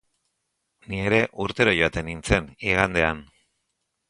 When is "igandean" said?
2.71-3.23